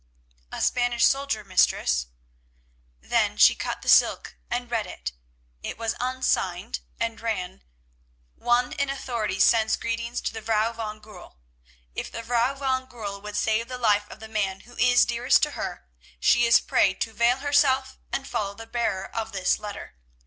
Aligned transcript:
"A 0.51 0.63
Spanish 0.63 1.05
soldier, 1.05 1.43
mistress." 1.43 2.07
Then 3.01 3.37
she 3.37 3.53
cut 3.53 3.83
the 3.83 3.87
silk 3.87 4.35
and 4.49 4.71
read 4.71 4.87
it. 4.87 5.11
It 5.61 5.77
was 5.77 5.93
unsigned, 5.99 6.79
and 6.99 7.21
ran:— 7.21 7.61
"One 8.35 8.71
in 8.73 8.89
authority 8.89 9.39
sends 9.39 9.77
greetings 9.77 10.19
to 10.21 10.33
the 10.33 10.41
Vrouw 10.41 10.73
van 10.73 11.01
Goorl. 11.01 11.35
If 11.93 12.11
the 12.11 12.23
Vrouw 12.23 12.55
van 12.55 12.87
Goorl 12.87 13.21
would 13.21 13.37
save 13.37 13.67
the 13.67 13.77
life 13.77 14.09
of 14.09 14.19
the 14.19 14.27
man 14.27 14.61
who 14.61 14.75
is 14.77 15.05
dearest 15.05 15.43
to 15.43 15.51
her, 15.51 15.85
she 16.19 16.45
is 16.47 16.59
prayed 16.59 16.99
to 17.01 17.13
veil 17.13 17.37
herself 17.37 17.99
and 18.11 18.27
follow 18.27 18.55
the 18.55 18.65
bearer 18.65 19.05
of 19.05 19.33
this 19.33 19.59
letter. 19.59 19.93